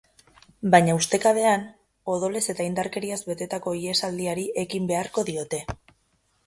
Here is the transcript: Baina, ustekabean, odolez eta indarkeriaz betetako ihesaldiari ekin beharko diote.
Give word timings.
Baina, 0.75 0.95
ustekabean, 0.99 1.67
odolez 2.15 2.43
eta 2.55 2.67
indarkeriaz 2.71 3.21
betetako 3.29 3.75
ihesaldiari 3.83 4.49
ekin 4.67 4.91
beharko 4.95 5.29
diote. 5.33 5.63